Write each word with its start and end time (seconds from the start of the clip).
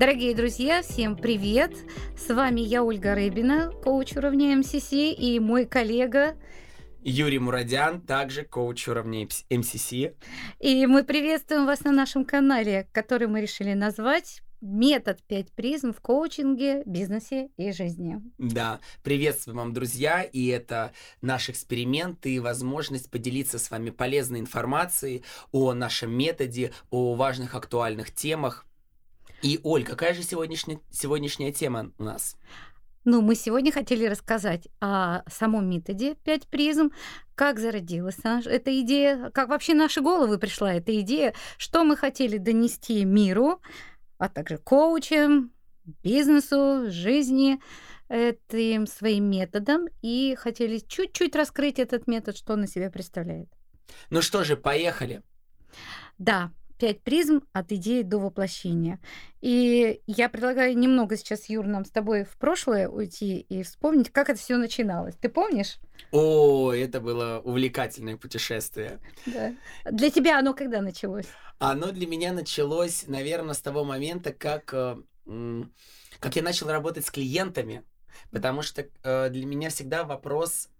Дорогие 0.00 0.34
друзья, 0.34 0.80
всем 0.80 1.14
привет! 1.14 1.76
С 2.16 2.32
вами 2.34 2.62
я, 2.62 2.82
Ольга 2.82 3.14
Рыбина, 3.14 3.70
коуч 3.84 4.16
уровня 4.16 4.56
МСС, 4.56 4.92
и 4.92 5.38
мой 5.38 5.66
коллега 5.66 6.38
Юрий 7.02 7.38
Мурадян, 7.38 8.00
также 8.00 8.44
коуч 8.44 8.88
уровня 8.88 9.28
МСС. 9.50 9.92
И 10.58 10.86
мы 10.86 11.04
приветствуем 11.04 11.66
вас 11.66 11.84
на 11.84 11.92
нашем 11.92 12.24
канале, 12.24 12.88
который 12.92 13.28
мы 13.28 13.42
решили 13.42 13.74
назвать 13.74 14.40
метод 14.62 15.22
5 15.28 15.52
призм 15.52 15.92
в 15.92 16.00
коучинге, 16.00 16.82
бизнесе 16.86 17.50
и 17.58 17.70
жизни. 17.70 18.22
Да, 18.38 18.80
приветствую 19.02 19.54
вам, 19.54 19.74
друзья, 19.74 20.22
и 20.22 20.46
это 20.46 20.92
наш 21.20 21.50
эксперимент 21.50 22.24
и 22.24 22.38
возможность 22.38 23.10
поделиться 23.10 23.58
с 23.58 23.70
вами 23.70 23.90
полезной 23.90 24.40
информацией 24.40 25.24
о 25.52 25.74
нашем 25.74 26.10
методе, 26.10 26.72
о 26.88 27.16
важных 27.16 27.54
актуальных 27.54 28.14
темах. 28.14 28.64
И, 29.42 29.60
Оль, 29.62 29.84
какая 29.84 30.14
же 30.14 30.22
сегодняшняя, 30.22 30.80
сегодняшняя 30.90 31.52
тема 31.52 31.92
у 31.98 32.04
нас? 32.04 32.36
Ну, 33.04 33.22
мы 33.22 33.34
сегодня 33.34 33.72
хотели 33.72 34.04
рассказать 34.04 34.68
о 34.80 35.22
самом 35.26 35.70
методе 35.70 36.16
5 36.16 36.48
призм, 36.48 36.90
как 37.34 37.58
зародилась 37.58 38.18
эта 38.24 38.80
идея, 38.82 39.30
как 39.30 39.48
вообще 39.48 39.72
наши 39.72 40.02
головы 40.02 40.38
пришла 40.38 40.74
эта 40.74 41.00
идея, 41.00 41.34
что 41.56 41.84
мы 41.84 41.96
хотели 41.96 42.36
донести 42.36 43.04
миру, 43.06 43.62
а 44.18 44.28
также 44.28 44.58
коучам, 44.58 45.50
бизнесу, 46.02 46.90
жизни 46.90 47.58
этим 48.10 48.86
своим 48.86 49.30
методом 49.30 49.86
и 50.02 50.34
хотели 50.38 50.78
чуть-чуть 50.78 51.34
раскрыть 51.34 51.78
этот 51.78 52.06
метод, 52.06 52.36
что 52.36 52.52
он 52.52 52.62
на 52.62 52.66
себя 52.66 52.90
представляет. 52.90 53.48
Ну 54.10 54.20
что 54.20 54.44
же, 54.44 54.56
поехали. 54.56 55.22
Да, 56.18 56.52
пять 56.80 57.02
призм 57.02 57.42
от 57.52 57.70
идеи 57.72 58.00
до 58.02 58.18
воплощения. 58.18 58.98
И 59.42 60.00
я 60.06 60.30
предлагаю 60.30 60.76
немного 60.76 61.16
сейчас, 61.16 61.48
Юр, 61.50 61.66
нам 61.66 61.84
с 61.84 61.90
тобой 61.90 62.24
в 62.24 62.36
прошлое 62.38 62.88
уйти 62.88 63.38
и 63.38 63.62
вспомнить, 63.62 64.10
как 64.10 64.30
это 64.30 64.40
все 64.40 64.56
начиналось. 64.56 65.14
Ты 65.16 65.28
помнишь? 65.28 65.78
О, 66.10 66.72
это 66.72 67.00
было 67.00 67.40
увлекательное 67.44 68.16
путешествие. 68.16 68.98
Да. 69.26 69.54
Для 69.84 70.10
тебя 70.10 70.38
оно 70.38 70.54
когда 70.54 70.80
началось? 70.80 71.26
Оно 71.58 71.92
для 71.92 72.06
меня 72.06 72.32
началось, 72.32 73.04
наверное, 73.06 73.54
с 73.54 73.60
того 73.60 73.84
момента, 73.84 74.32
как, 74.32 74.72
э, 74.72 74.96
как 76.18 76.36
я 76.36 76.42
начал 76.42 76.68
работать 76.68 77.04
с 77.04 77.10
клиентами, 77.10 77.84
потому 78.30 78.62
что 78.62 78.86
э, 79.02 79.28
для 79.28 79.44
меня 79.44 79.68
всегда 79.68 80.04
вопрос 80.04 80.70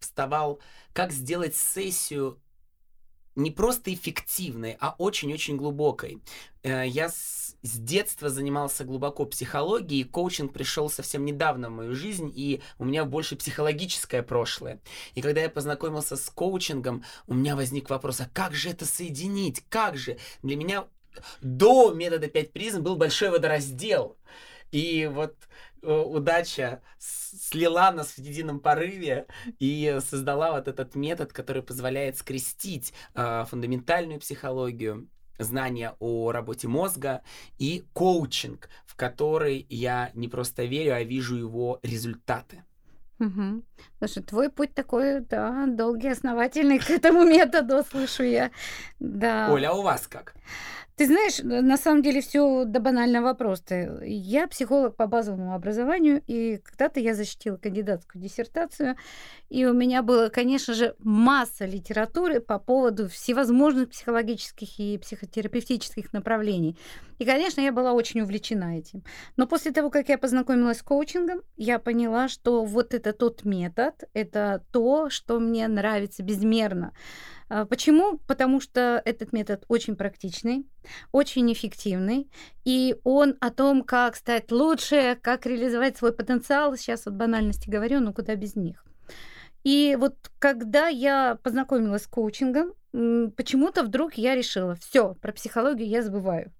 вставал, 0.00 0.60
как 0.92 1.12
сделать 1.12 1.54
сессию 1.54 2.40
не 3.36 3.50
просто 3.50 3.92
эффективной, 3.92 4.76
а 4.80 4.94
очень-очень 4.98 5.56
глубокой. 5.56 6.20
Э, 6.62 6.84
я 6.86 7.10
с, 7.10 7.56
с 7.62 7.78
детства 7.78 8.30
занимался 8.30 8.84
глубоко 8.84 9.26
психологией, 9.26 10.04
коучинг 10.04 10.52
пришел 10.52 10.90
совсем 10.90 11.24
недавно 11.24 11.68
в 11.68 11.72
мою 11.72 11.94
жизнь, 11.94 12.32
и 12.34 12.62
у 12.78 12.84
меня 12.84 13.04
больше 13.04 13.36
психологическое 13.36 14.22
прошлое. 14.22 14.80
И 15.14 15.20
когда 15.20 15.42
я 15.42 15.50
познакомился 15.50 16.16
с 16.16 16.28
коучингом, 16.30 17.04
у 17.26 17.34
меня 17.34 17.54
возник 17.54 17.90
вопрос, 17.90 18.20
а 18.20 18.28
как 18.32 18.54
же 18.54 18.70
это 18.70 18.86
соединить? 18.86 19.62
Как 19.68 19.96
же? 19.96 20.16
Для 20.42 20.56
меня 20.56 20.86
до 21.40 21.92
метода 21.92 22.28
5 22.28 22.52
призм 22.52 22.82
был 22.82 22.96
большой 22.96 23.30
водораздел. 23.30 24.16
И 24.72 25.08
вот 25.12 25.34
удача 25.92 26.82
слила 26.98 27.90
нас 27.92 28.08
в 28.12 28.18
едином 28.18 28.60
порыве 28.60 29.26
и 29.58 29.98
создала 30.00 30.52
вот 30.52 30.68
этот 30.68 30.94
метод, 30.94 31.32
который 31.32 31.62
позволяет 31.62 32.16
скрестить 32.16 32.92
э, 33.14 33.44
фундаментальную 33.48 34.20
психологию, 34.20 35.08
знания 35.38 35.94
о 35.98 36.32
работе 36.32 36.68
мозга 36.68 37.22
и 37.58 37.84
коучинг, 37.92 38.68
в 38.86 38.96
который 38.96 39.66
я 39.68 40.10
не 40.14 40.28
просто 40.28 40.64
верю, 40.64 40.94
а 40.94 41.02
вижу 41.02 41.36
его 41.36 41.78
результаты. 41.82 42.64
Угу. 43.18 43.62
Слушай, 43.98 44.22
твой 44.22 44.50
путь 44.50 44.74
такой, 44.74 45.20
да, 45.20 45.66
долгий, 45.66 46.08
основательный 46.08 46.78
к 46.78 46.90
этому 46.90 47.24
методу, 47.24 47.82
слышу 47.90 48.22
я. 48.22 48.50
Да. 48.98 49.48
Оля, 49.50 49.70
а 49.70 49.74
у 49.74 49.82
вас 49.82 50.06
как? 50.06 50.34
Ты 50.96 51.08
знаешь, 51.08 51.40
на 51.42 51.76
самом 51.76 52.00
деле 52.00 52.22
все 52.22 52.64
до 52.64 52.80
банального 52.80 53.34
просто. 53.34 54.00
Я 54.02 54.46
психолог 54.46 54.96
по 54.96 55.06
базовому 55.06 55.54
образованию, 55.54 56.22
и 56.26 56.56
когда-то 56.56 57.00
я 57.00 57.14
защитила 57.14 57.58
кандидатскую 57.58 58.22
диссертацию, 58.22 58.96
и 59.50 59.66
у 59.66 59.74
меня 59.74 60.02
было, 60.02 60.30
конечно 60.30 60.72
же, 60.72 60.94
масса 60.98 61.66
литературы 61.66 62.40
по 62.40 62.58
поводу 62.58 63.10
всевозможных 63.10 63.90
психологических 63.90 64.80
и 64.80 64.96
психотерапевтических 64.96 66.14
направлений. 66.14 66.78
И, 67.18 67.26
конечно, 67.26 67.60
я 67.60 67.72
была 67.72 67.92
очень 67.92 68.22
увлечена 68.22 68.78
этим. 68.78 69.04
Но 69.36 69.46
после 69.46 69.72
того, 69.72 69.90
как 69.90 70.08
я 70.08 70.16
познакомилась 70.16 70.78
с 70.78 70.82
коучингом, 70.82 71.42
я 71.58 71.78
поняла, 71.78 72.28
что 72.28 72.64
вот 72.64 72.94
это 72.94 73.12
тот 73.12 73.44
метод, 73.44 74.04
это 74.14 74.64
то, 74.72 75.10
что 75.10 75.40
мне 75.40 75.68
нравится 75.68 76.22
безмерно. 76.22 76.94
А, 77.48 77.64
почему? 77.64 78.18
Потому 78.26 78.60
что 78.60 79.00
этот 79.04 79.32
метод 79.32 79.64
очень 79.68 79.96
практичный, 79.96 80.66
очень 81.12 81.52
эффективный, 81.52 82.28
и 82.64 82.96
он 83.04 83.36
о 83.40 83.50
том, 83.50 83.82
как 83.82 84.16
стать 84.16 84.50
лучше, 84.50 85.18
как 85.22 85.46
реализовать 85.46 85.96
свой 85.96 86.12
потенциал. 86.12 86.76
Сейчас 86.76 87.06
вот 87.06 87.14
банальности 87.14 87.70
говорю, 87.70 88.00
но 88.00 88.12
куда 88.12 88.34
без 88.34 88.56
них. 88.56 88.84
И 89.64 89.96
вот 89.98 90.14
когда 90.38 90.88
я 90.88 91.38
познакомилась 91.42 92.04
с 92.04 92.06
коучингом, 92.06 92.72
почему-то 92.92 93.82
вдруг 93.82 94.14
я 94.14 94.34
решила, 94.34 94.76
все, 94.76 95.14
про 95.14 95.32
психологию 95.32 95.88
я 95.88 96.02
забываю. 96.02 96.52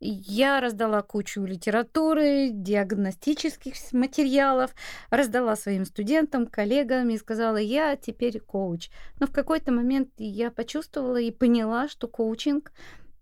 Я 0.00 0.60
раздала 0.60 1.02
кучу 1.02 1.44
литературы, 1.44 2.50
диагностических 2.52 3.74
материалов, 3.92 4.70
раздала 5.10 5.56
своим 5.56 5.84
студентам, 5.84 6.46
коллегам 6.46 7.10
и 7.10 7.18
сказала, 7.18 7.56
я 7.56 7.96
теперь 7.96 8.38
коуч. 8.38 8.90
Но 9.18 9.26
в 9.26 9.32
какой-то 9.32 9.72
момент 9.72 10.10
я 10.18 10.52
почувствовала 10.52 11.20
и 11.20 11.32
поняла, 11.32 11.88
что 11.88 12.06
коучинг 12.06 12.72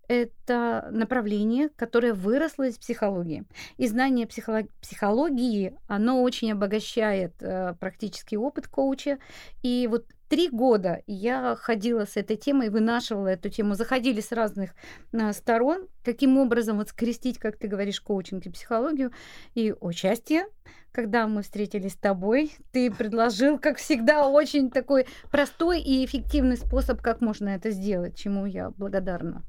это 0.07 0.87
направление, 0.91 1.69
которое 1.75 2.13
выросло 2.13 2.67
из 2.67 2.77
психологии. 2.77 3.45
И 3.77 3.87
знание 3.87 4.25
психолог- 4.25 4.69
психологии, 4.81 5.77
оно 5.87 6.21
очень 6.21 6.51
обогащает 6.51 7.33
э, 7.41 7.75
практический 7.79 8.37
опыт 8.37 8.67
коуча. 8.67 9.19
И 9.63 9.87
вот 9.89 10.05
три 10.29 10.49
года 10.49 11.01
я 11.07 11.55
ходила 11.55 12.05
с 12.05 12.17
этой 12.17 12.37
темой, 12.37 12.69
вынашивала 12.69 13.27
эту 13.27 13.49
тему, 13.49 13.75
заходили 13.75 14.21
с 14.21 14.31
разных 14.31 14.71
э, 15.11 15.33
сторон, 15.33 15.87
каким 16.03 16.37
образом 16.37 16.77
вот 16.77 16.89
скрестить, 16.89 17.37
как 17.37 17.57
ты 17.57 17.67
говоришь, 17.67 18.01
коучинг 18.01 18.45
и 18.45 18.49
психологию. 18.49 19.11
И 19.55 19.73
участие, 19.79 20.45
когда 20.91 21.27
мы 21.27 21.41
встретились 21.41 21.93
с 21.93 21.97
тобой, 21.97 22.53
ты 22.71 22.91
предложил, 22.91 23.59
как 23.59 23.77
всегда, 23.77 24.27
очень 24.27 24.71
такой 24.71 25.05
простой 25.31 25.81
и 25.81 26.05
эффективный 26.05 26.57
способ, 26.57 27.01
как 27.01 27.21
можно 27.21 27.49
это 27.49 27.71
сделать, 27.71 28.17
чему 28.17 28.45
я 28.45 28.69
благодарна. 28.71 29.43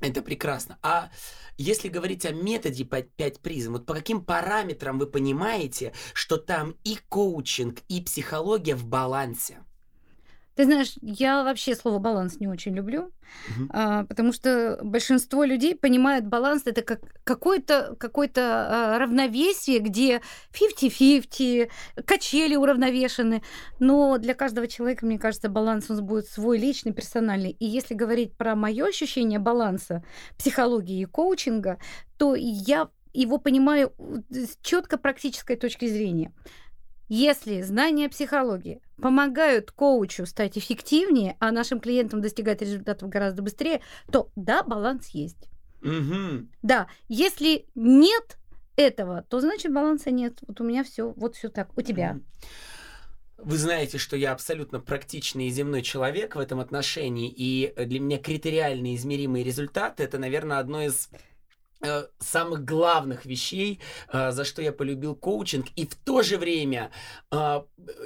Это 0.00 0.22
прекрасно. 0.22 0.78
А 0.82 1.10
если 1.58 1.88
говорить 1.88 2.24
о 2.24 2.32
методе 2.32 2.84
5 2.84 3.40
призм, 3.40 3.72
вот 3.72 3.86
по 3.86 3.94
каким 3.94 4.24
параметрам 4.24 4.98
вы 4.98 5.06
понимаете, 5.06 5.92
что 6.14 6.38
там 6.38 6.74
и 6.84 6.98
коучинг, 7.08 7.80
и 7.88 8.00
психология 8.00 8.74
в 8.74 8.86
балансе? 8.86 9.62
Ты 10.60 10.66
знаешь, 10.66 10.92
я 11.00 11.42
вообще 11.42 11.74
слово 11.74 11.98
баланс 11.98 12.38
не 12.38 12.46
очень 12.46 12.74
люблю, 12.74 13.04
угу. 13.04 13.70
а, 13.70 14.04
потому 14.04 14.30
что 14.30 14.78
большинство 14.82 15.42
людей 15.42 15.74
понимают 15.74 16.26
баланс 16.26 16.64
это 16.66 16.82
как 16.82 17.00
какое-то 17.24 17.96
какое 17.98 18.30
а, 18.36 18.98
равновесие, 18.98 19.78
где 19.78 20.20
50-50, 20.52 21.70
качели 22.04 22.56
уравновешены. 22.56 23.42
Но 23.78 24.18
для 24.18 24.34
каждого 24.34 24.66
человека, 24.68 25.06
мне 25.06 25.18
кажется, 25.18 25.48
баланс 25.48 25.86
у 25.88 25.94
нас 25.94 26.02
будет 26.02 26.26
свой 26.26 26.58
личный, 26.58 26.92
персональный. 26.92 27.52
И 27.52 27.64
если 27.64 27.94
говорить 27.94 28.36
про 28.36 28.54
мое 28.54 28.88
ощущение 28.88 29.38
баланса 29.38 30.04
психологии 30.36 31.00
и 31.00 31.06
коучинга, 31.06 31.78
то 32.18 32.34
я 32.34 32.90
его 33.14 33.38
понимаю 33.38 33.94
с 34.28 34.58
четко 34.60 34.98
практической 34.98 35.56
точки 35.56 35.86
зрения. 35.86 36.34
Если 37.12 37.60
знания 37.62 38.08
психологии 38.08 38.80
помогают 39.02 39.72
коучу 39.72 40.26
стать 40.26 40.56
эффективнее, 40.56 41.36
а 41.40 41.50
нашим 41.50 41.80
клиентам 41.80 42.20
достигать 42.20 42.62
результатов 42.62 43.08
гораздо 43.08 43.42
быстрее, 43.42 43.80
то 44.12 44.30
да, 44.36 44.62
баланс 44.62 45.08
есть. 45.08 45.50
Угу. 45.82 46.46
Да, 46.62 46.86
если 47.08 47.66
нет 47.74 48.38
этого, 48.76 49.24
то 49.28 49.40
значит 49.40 49.74
баланса 49.74 50.12
нет. 50.12 50.38
Вот 50.46 50.60
у 50.60 50.64
меня 50.64 50.84
все, 50.84 51.12
вот 51.16 51.34
все 51.34 51.48
так. 51.48 51.76
У 51.76 51.82
тебя. 51.82 52.20
Вы 53.38 53.56
знаете, 53.56 53.98
что 53.98 54.16
я 54.16 54.30
абсолютно 54.30 54.78
практичный 54.78 55.48
и 55.48 55.50
земной 55.50 55.82
человек 55.82 56.36
в 56.36 56.38
этом 56.38 56.60
отношении, 56.60 57.28
и 57.28 57.74
для 57.86 57.98
меня 57.98 58.18
критериальные 58.18 58.94
измеримые 58.94 59.42
результаты 59.42 60.04
это, 60.04 60.18
наверное, 60.18 60.58
одно 60.58 60.82
из 60.82 61.08
самых 62.18 62.64
главных 62.64 63.24
вещей, 63.24 63.80
э, 64.12 64.32
за 64.32 64.44
что 64.44 64.60
я 64.60 64.72
полюбил 64.72 65.14
коучинг, 65.14 65.68
и 65.76 65.86
в 65.86 65.94
то 65.94 66.22
же 66.22 66.36
время 66.36 66.90
э, 67.30 67.62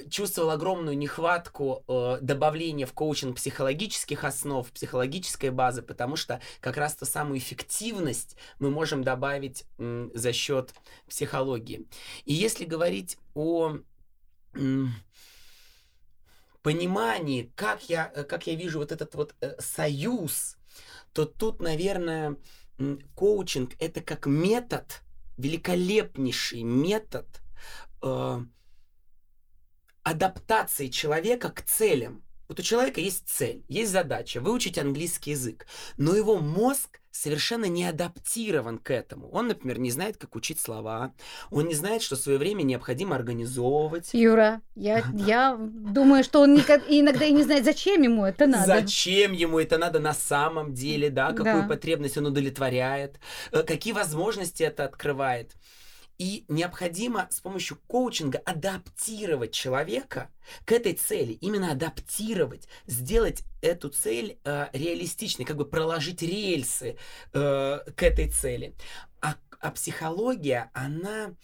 чувствовал 0.08 0.50
огромную 0.50 0.96
нехватку 0.96 1.82
добавления 2.20 2.86
в 2.86 2.92
коучинг 2.92 3.36
психологических 3.36 4.22
основ, 4.24 4.70
психологической 4.70 5.50
базы, 5.50 5.82
потому 5.82 6.16
что 6.16 6.40
как 6.60 6.76
раз 6.76 6.94
ту 6.94 7.04
самую 7.04 7.38
эффективность 7.38 8.36
мы 8.60 8.70
можем 8.70 9.02
добавить 9.02 9.64
за 9.78 10.32
счет 10.32 10.72
психологии. 11.08 11.86
И 12.24 12.32
если 12.32 12.64
говорить 12.64 13.18
о 13.34 13.78
понимании, 16.62 17.52
как 17.56 17.88
я, 17.88 18.04
как 18.04 18.46
я 18.46 18.54
вижу 18.54 18.78
вот 18.78 18.92
этот 18.92 19.14
вот 19.14 19.34
союз, 19.58 20.56
то 21.12 21.24
тут, 21.26 21.60
наверное, 21.60 22.36
коучинг 23.14 23.74
это 23.78 24.00
как 24.00 24.26
метод, 24.26 25.02
великолепнейший 25.36 26.62
метод 26.62 27.26
э, 28.02 28.40
адаптации 30.02 30.88
человека 30.88 31.50
к 31.50 31.62
целям. 31.62 32.23
Вот 32.48 32.60
у 32.60 32.62
человека 32.62 33.00
есть 33.00 33.28
цель, 33.28 33.64
есть 33.68 33.92
задача 33.92 34.40
выучить 34.40 34.78
английский 34.78 35.30
язык, 35.30 35.66
но 35.96 36.14
его 36.14 36.38
мозг 36.38 37.00
совершенно 37.14 37.66
не 37.66 37.84
адаптирован 37.84 38.78
к 38.78 38.90
этому. 38.90 39.28
Он, 39.30 39.46
например, 39.46 39.78
не 39.78 39.90
знает, 39.90 40.16
как 40.16 40.34
учить 40.34 40.60
слова, 40.60 41.14
он 41.50 41.68
не 41.68 41.74
знает, 41.74 42.02
что 42.02 42.16
свое 42.16 42.38
время 42.38 42.62
необходимо 42.62 43.14
организовывать. 43.14 44.10
Юра, 44.12 44.60
я, 44.74 45.04
я 45.14 45.56
думаю, 45.58 46.24
что 46.24 46.40
он 46.40 46.54
никак, 46.54 46.82
иногда 46.88 47.24
и 47.24 47.32
не 47.32 47.44
знает, 47.44 47.64
зачем 47.64 48.02
ему 48.02 48.24
это 48.24 48.46
надо. 48.46 48.66
Зачем 48.66 49.32
ему 49.32 49.60
это 49.60 49.78
надо 49.78 50.00
на 50.00 50.12
самом 50.12 50.74
деле, 50.74 51.08
да, 51.08 51.32
какую 51.32 51.62
да. 51.62 51.68
потребность 51.68 52.18
он 52.18 52.26
удовлетворяет, 52.26 53.20
э, 53.52 53.62
какие 53.62 53.92
возможности 53.92 54.64
это 54.64 54.84
открывает. 54.84 55.52
И 56.18 56.44
необходимо 56.48 57.28
с 57.30 57.40
помощью 57.40 57.78
коучинга 57.86 58.38
адаптировать 58.38 59.52
человека 59.52 60.30
к 60.64 60.72
этой 60.72 60.94
цели, 60.94 61.32
именно 61.32 61.72
адаптировать, 61.72 62.68
сделать 62.86 63.42
эту 63.62 63.88
цель 63.88 64.38
э, 64.44 64.68
реалистичной, 64.72 65.44
как 65.44 65.56
бы 65.56 65.64
проложить 65.64 66.22
рельсы 66.22 66.96
э, 67.32 67.78
к 67.96 68.02
этой 68.02 68.30
цели. 68.30 68.74
А, 69.20 69.34
а 69.60 69.70
психология, 69.72 70.70
она 70.72 71.34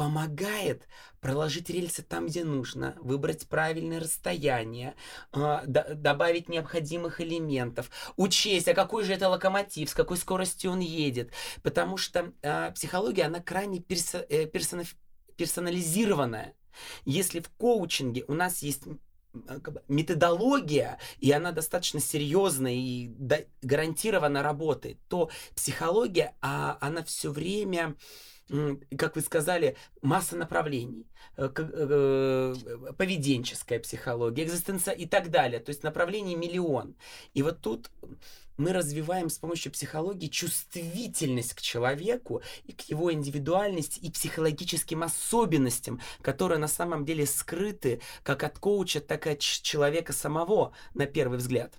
помогает 0.00 0.88
проложить 1.20 1.68
рельсы 1.68 2.02
там, 2.02 2.26
где 2.26 2.42
нужно, 2.42 2.96
выбрать 3.02 3.46
правильное 3.46 4.00
расстояние, 4.00 4.94
э, 5.34 5.60
добавить 5.66 6.48
необходимых 6.48 7.20
элементов, 7.20 7.90
учесть, 8.16 8.66
а 8.68 8.72
какой 8.72 9.04
же 9.04 9.12
это 9.12 9.28
локомотив, 9.28 9.90
с 9.90 9.94
какой 9.94 10.16
скоростью 10.16 10.70
он 10.70 10.80
едет. 10.80 11.32
Потому 11.62 11.98
что 11.98 12.32
э, 12.40 12.72
психология, 12.72 13.24
она 13.24 13.40
крайне 13.40 13.80
персо, 13.80 14.24
э, 14.30 14.46
персонализированная. 15.36 16.54
Если 17.04 17.40
в 17.40 17.50
коучинге 17.50 18.24
у 18.26 18.32
нас 18.32 18.62
есть 18.62 18.84
методология, 19.86 20.98
и 21.18 21.30
она 21.30 21.52
достаточно 21.52 22.00
серьезная 22.00 22.72
и 22.72 23.10
гарантированно 23.60 24.42
работает, 24.42 24.98
то 25.08 25.28
психология, 25.54 26.34
а, 26.40 26.78
она 26.80 27.04
все 27.04 27.30
время 27.30 27.96
как 28.96 29.16
вы 29.16 29.22
сказали, 29.22 29.76
масса 30.02 30.36
направлений, 30.36 31.06
э, 31.36 31.48
э, 31.56 32.54
поведенческая 32.96 33.80
психология, 33.80 34.44
экзистенция 34.44 34.94
и 34.94 35.06
так 35.06 35.30
далее. 35.30 35.60
То 35.60 35.70
есть 35.70 35.82
направлений 35.82 36.34
миллион. 36.34 36.94
И 37.34 37.42
вот 37.42 37.60
тут 37.60 37.90
мы 38.56 38.72
развиваем 38.72 39.30
с 39.30 39.38
помощью 39.38 39.72
психологии 39.72 40.26
чувствительность 40.26 41.54
к 41.54 41.60
человеку 41.60 42.42
и 42.66 42.72
к 42.72 42.82
его 42.82 43.12
индивидуальности 43.12 43.98
и 44.00 44.10
психологическим 44.10 45.02
особенностям, 45.02 46.00
которые 46.20 46.58
на 46.58 46.68
самом 46.68 47.04
деле 47.04 47.26
скрыты 47.26 48.00
как 48.22 48.44
от 48.44 48.58
коуча, 48.58 49.00
так 49.00 49.26
и 49.26 49.30
от 49.30 49.38
человека 49.40 50.12
самого 50.12 50.72
на 50.94 51.06
первый 51.06 51.38
взгляд. 51.38 51.72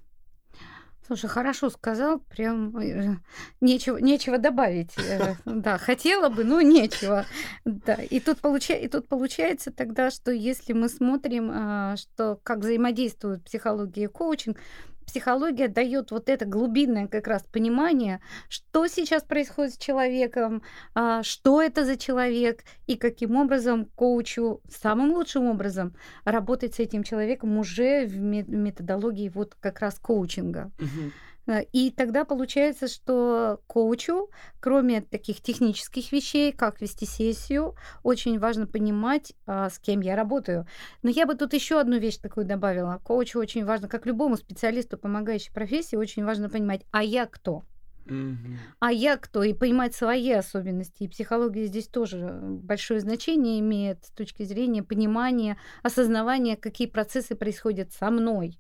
Слушай, 1.12 1.28
хорошо 1.28 1.70
сказал, 1.70 2.20
прям 2.20 2.78
э, 2.78 3.18
нечего, 3.60 3.98
нечего 3.98 4.38
добавить. 4.38 4.98
Э, 4.98 5.36
да, 5.46 5.78
хотела 5.78 6.30
бы, 6.30 6.46
но 6.46 6.62
нечего. 6.62 7.26
Да. 7.66 7.96
И, 7.96 8.22
тут 8.22 8.40
получа... 8.40 8.76
и 8.76 8.88
тут 8.88 9.10
получается 9.10 9.72
тогда, 9.72 10.10
что 10.10 10.32
если 10.32 10.72
мы 10.72 10.88
смотрим, 10.88 11.52
а, 11.54 11.98
что 11.98 12.40
как 12.44 12.60
взаимодействуют 12.60 13.44
психология 13.44 14.06
и 14.06 14.08
коучинг, 14.08 14.58
психология 15.06 15.68
дает 15.68 16.12
вот 16.12 16.30
это 16.30 16.46
глубинное 16.46 17.08
как 17.08 17.28
раз 17.28 17.44
понимание, 17.44 18.22
что 18.50 18.88
сейчас 18.88 19.24
происходит 19.24 19.76
с 19.76 19.78
человеком, 19.78 20.64
а, 20.94 21.24
что 21.24 21.62
это 21.62 21.86
за 21.86 21.98
человек 21.98 22.64
и 22.88 22.96
каким 22.96 23.36
образом 23.36 23.86
коучу 23.96 24.62
самым 24.70 25.12
лучшим 25.12 25.48
образом 25.48 25.96
работать 26.26 26.76
с 26.76 26.80
этим 26.80 27.04
человеком 27.04 27.58
уже 27.58 28.06
в 28.06 28.18
методологии 28.20 29.30
вот 29.30 29.56
как 29.60 29.80
раз 29.80 30.00
коучинга. 30.00 30.72
Угу. 30.80 31.12
Э, 31.52 31.64
и 31.74 31.92
тогда 31.92 32.24
получается, 32.24 32.88
что 32.88 33.60
коучу, 33.68 34.30
кроме 34.60 35.02
таких 35.02 35.42
технических 35.42 36.12
вещей, 36.12 36.52
как 36.52 36.82
вести 36.82 37.06
сессию, 37.06 37.76
очень 38.04 38.40
важно 38.40 38.68
понимать, 38.68 39.34
а, 39.46 39.70
с 39.70 39.80
кем 39.80 40.00
я 40.02 40.16
работаю. 40.16 40.66
Но 41.04 41.10
я 41.10 41.26
бы 41.26 41.36
тут 41.36 41.54
еще 41.54 41.80
одну 41.80 41.98
вещь 41.98 42.18
такую 42.18 42.46
добавила. 42.46 43.02
Коучу 43.04 43.40
очень 43.40 43.66
важно, 43.66 43.88
как 43.88 44.06
любому 44.06 44.38
специалисту 44.38 44.98
помогающей 44.98 45.54
профессии, 45.54 45.96
очень 45.96 46.24
важно 46.24 46.50
понимать, 46.50 46.82
а 46.92 47.04
я 47.04 47.26
кто? 47.26 47.64
Mm-hmm. 48.06 48.58
А 48.80 48.92
я 48.92 49.18
кто? 49.18 49.44
И 49.44 49.54
понимать 49.54 49.94
свои 49.94 50.32
особенности. 50.32 51.04
И 51.04 51.08
психология 51.08 51.66
здесь 51.66 51.88
тоже 51.88 52.40
большое 52.42 53.00
значение 53.00 53.60
имеет 53.60 54.06
с 54.06 54.12
точки 54.12 54.44
зрения 54.44 54.84
понимания, 54.84 55.58
осознавания, 55.84 56.56
какие 56.56 56.88
процессы 56.88 57.36
происходят 57.36 57.94
со 57.94 58.10
мной. 58.10 58.58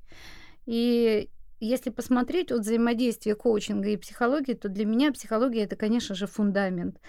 И 0.65 1.29
если 1.66 1.90
посмотреть 1.90 2.52
вот 2.52 2.62
взаимодействие 2.62 3.36
коучинга 3.36 3.90
и 3.90 3.98
психологии, 3.98 4.54
то 4.54 4.69
для 4.69 4.86
меня 4.86 5.12
психология 5.12 5.63
это, 5.63 5.75
конечно 5.75 6.16
же, 6.16 6.28
фундамент. 6.28 7.00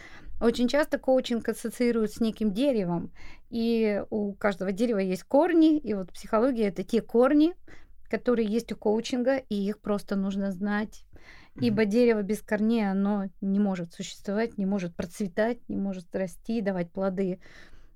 Очень 0.40 0.68
часто 0.68 0.98
коучинг 0.98 1.48
ассоциируют 1.48 2.12
с 2.12 2.20
неким 2.20 2.52
деревом, 2.52 3.12
и 3.50 4.02
у 4.10 4.34
каждого 4.34 4.72
дерева 4.72 4.98
есть 4.98 5.24
корни, 5.24 5.78
и 5.78 5.94
вот 5.94 6.12
психология 6.12 6.68
это 6.68 6.82
те 6.82 7.00
корни, 7.00 7.54
которые 8.10 8.46
есть 8.46 8.72
у 8.72 8.76
коучинга, 8.76 9.36
и 9.36 9.54
их 9.54 9.80
просто 9.80 10.16
нужно 10.16 10.50
знать. 10.50 11.04
Ибо 11.60 11.84
дерево 11.84 12.22
без 12.22 12.40
корней, 12.40 12.90
оно 12.90 13.30
не 13.40 13.58
может 13.58 13.92
существовать, 13.92 14.58
не 14.58 14.66
может 14.66 14.94
процветать, 14.96 15.58
не 15.68 15.76
может 15.76 16.14
расти, 16.14 16.60
давать 16.60 16.90
плоды. 16.90 17.40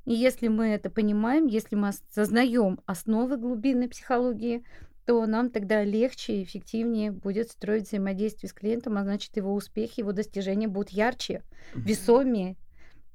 И 0.04 0.14
если 0.14 0.48
мы 0.48 0.68
это 0.68 0.88
понимаем, 0.88 1.46
если 1.46 1.74
мы 1.74 1.88
осознаем 1.88 2.80
основы 2.86 3.38
глубинной 3.38 3.88
психологии, 3.88 4.64
то 5.06 5.24
нам 5.24 5.50
тогда 5.50 5.84
легче 5.84 6.34
и 6.34 6.42
эффективнее 6.42 7.12
будет 7.12 7.50
строить 7.50 7.86
взаимодействие 7.86 8.50
с 8.50 8.52
клиентом, 8.52 8.98
а 8.98 9.04
значит 9.04 9.36
его 9.36 9.54
успехи, 9.54 10.00
его 10.00 10.12
достижения 10.12 10.66
будут 10.66 10.90
ярче, 10.90 11.42
весомее 11.74 12.56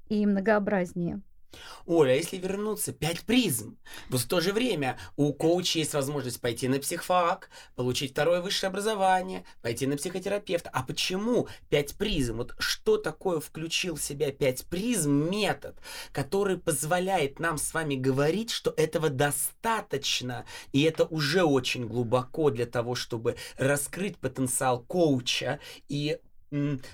и 0.07 0.25
многообразнее. 0.25 1.21
Оля, 1.85 2.11
а 2.11 2.15
если 2.15 2.37
вернуться, 2.37 2.93
пять 2.93 3.21
призм. 3.21 3.77
Вот 4.09 4.21
в 4.21 4.27
то 4.27 4.39
же 4.39 4.53
время 4.53 4.97
у 5.15 5.33
коуча 5.33 5.79
есть 5.79 5.93
возможность 5.93 6.41
пойти 6.41 6.67
на 6.67 6.79
психфак, 6.79 7.49
получить 7.75 8.11
второе 8.11 8.41
высшее 8.41 8.69
образование, 8.69 9.45
пойти 9.61 9.87
на 9.87 9.97
психотерапевта. 9.97 10.69
А 10.71 10.83
почему 10.83 11.47
пять 11.69 11.95
призм? 11.95 12.37
Вот 12.37 12.55
что 12.59 12.97
такое 12.97 13.39
включил 13.39 13.95
в 13.95 14.01
себя 14.01 14.31
пять 14.31 14.65
призм 14.65 15.29
метод, 15.29 15.75
который 16.11 16.57
позволяет 16.57 17.39
нам 17.39 17.57
с 17.57 17.73
вами 17.73 17.95
говорить, 17.95 18.51
что 18.51 18.73
этого 18.77 19.09
достаточно, 19.09 20.45
и 20.71 20.83
это 20.83 21.05
уже 21.05 21.43
очень 21.43 21.87
глубоко 21.87 22.49
для 22.49 22.65
того, 22.65 22.95
чтобы 22.95 23.35
раскрыть 23.57 24.17
потенциал 24.17 24.81
коуча 24.81 25.59
и 25.87 26.19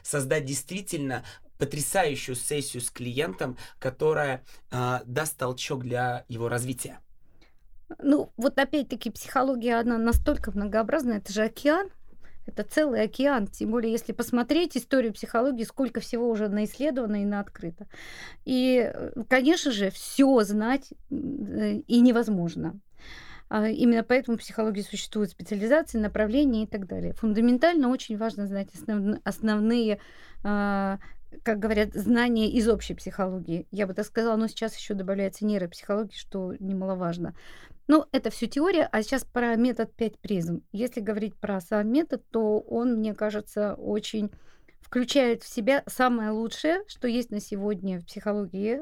создать 0.03 0.45
действительно 0.45 1.23
потрясающую 1.57 2.35
сессию 2.35 2.81
с 2.81 2.89
клиентом, 2.89 3.57
которая 3.79 4.43
э, 4.71 4.99
даст 5.05 5.37
толчок 5.37 5.83
для 5.83 6.25
его 6.27 6.49
развития. 6.49 6.99
Ну, 7.99 8.31
вот 8.37 8.57
опять-таки 8.59 9.09
психология, 9.09 9.75
она 9.79 9.97
настолько 9.97 10.51
многообразна, 10.51 11.13
это 11.13 11.31
же 11.31 11.43
океан, 11.43 11.89
это 12.45 12.63
целый 12.63 13.01
океан, 13.03 13.47
тем 13.47 13.71
более 13.71 13.91
если 13.91 14.13
посмотреть 14.13 14.75
историю 14.77 15.13
психологии, 15.13 15.63
сколько 15.63 15.99
всего 15.99 16.29
уже 16.29 16.47
наисследовано 16.49 17.21
и 17.21 17.25
наоткрыто. 17.25 17.87
И, 18.45 18.91
э, 18.93 19.11
конечно 19.29 19.71
же, 19.71 19.89
все 19.89 20.41
знать 20.43 20.93
и 21.09 21.99
невозможно. 21.99 22.79
А 23.49 23.67
именно 23.69 24.03
поэтому 24.03 24.37
в 24.37 24.41
психологии 24.41 24.81
существуют 24.81 25.31
специализации, 25.31 25.97
направления 25.97 26.63
и 26.63 26.67
так 26.67 26.85
далее. 26.85 27.13
Фундаментально 27.13 27.89
очень 27.89 28.17
важно 28.17 28.45
знать 28.45 28.67
основ, 28.73 29.19
основные 29.23 29.99
а, 30.43 30.99
как 31.43 31.59
говорят, 31.59 31.93
знания 31.93 32.49
из 32.49 32.67
общей 32.67 32.93
психологии. 32.93 33.67
Я 33.71 33.87
бы 33.87 33.93
так 33.93 34.05
сказала, 34.05 34.35
но 34.35 34.47
сейчас 34.47 34.75
еще 34.75 34.93
добавляется 34.93 35.45
нейропсихология, 35.45 36.17
что 36.17 36.53
немаловажно. 36.59 37.35
Ну, 37.87 38.05
это 38.11 38.29
все 38.29 38.47
теория, 38.47 38.87
а 38.91 39.01
сейчас 39.01 39.23
про 39.23 39.55
метод 39.55 39.93
5 39.95 40.19
призм. 40.19 40.61
Если 40.71 40.99
говорить 40.99 41.35
про 41.35 41.61
сам 41.61 41.89
метод, 41.89 42.23
то 42.31 42.59
он, 42.59 42.95
мне 42.95 43.13
кажется, 43.13 43.75
очень 43.75 44.29
включает 44.81 45.43
в 45.43 45.53
себя 45.53 45.83
самое 45.85 46.31
лучшее, 46.31 46.83
что 46.87 47.07
есть 47.07 47.31
на 47.31 47.39
сегодня 47.39 47.99
в 47.99 48.05
психологии, 48.05 48.81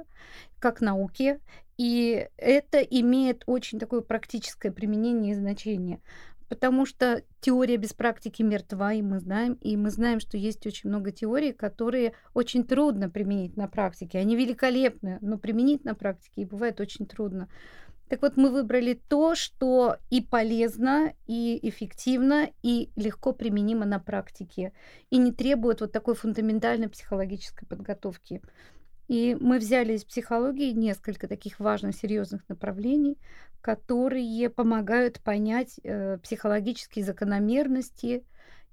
как 0.60 0.82
науке, 0.82 1.40
и 1.78 2.30
это 2.38 2.80
имеет 2.80 3.44
очень 3.48 3.80
такое 3.80 4.02
практическое 4.02 4.72
применение 4.72 5.34
и 5.34 5.36
значение. 5.36 6.02
Потому 6.48 6.86
что 6.86 7.24
теория 7.40 7.78
без 7.78 7.94
практики 7.94 8.44
мертва, 8.44 8.94
и 8.94 9.02
мы 9.02 9.20
знаем, 9.20 9.54
и 9.62 9.76
мы 9.78 9.90
знаем, 9.90 10.20
что 10.20 10.38
есть 10.38 10.66
очень 10.68 10.90
много 10.90 11.12
теорий, 11.12 11.54
которые 11.54 12.14
очень 12.34 12.64
трудно 12.64 13.10
применить 13.10 13.58
на 13.58 13.68
практике. 13.68 14.20
Они 14.20 14.36
великолепны, 14.36 15.18
но 15.22 15.38
применить 15.38 15.86
на 15.86 15.96
практике 15.96 16.42
и 16.42 16.46
бывает 16.46 16.80
очень 16.80 17.08
трудно. 17.08 17.50
Так 18.08 18.22
вот, 18.22 18.38
мы 18.38 18.52
выбрали 18.52 18.94
то, 18.94 19.34
что 19.34 19.98
и 20.12 20.22
полезно, 20.22 21.14
и 21.26 21.60
эффективно, 21.68 22.50
и 22.62 22.92
легко 22.96 23.34
применимо 23.34 23.86
на 23.86 23.98
практике, 23.98 24.74
и 25.10 25.18
не 25.18 25.32
требует 25.32 25.82
вот 25.82 25.92
такой 25.92 26.14
фундаментальной 26.14 26.88
психологической 26.88 27.68
подготовки. 27.68 28.44
И 29.08 29.38
мы 29.40 29.60
взяли 29.60 29.94
из 29.94 30.04
психологии 30.04 30.72
несколько 30.72 31.28
таких 31.28 31.60
важных, 31.60 31.96
серьезных 31.96 32.48
направлений, 32.50 33.18
которые 33.62 34.50
помогают 34.50 35.20
понять 35.22 35.80
э, 35.84 36.18
психологические 36.20 37.06
закономерности 37.06 38.24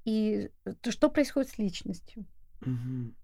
и 0.04 0.50
то, 0.80 0.90
что 0.90 1.10
происходит 1.10 1.50
с 1.50 1.58
личностью. 1.58 2.24
Мгм. 2.60 3.14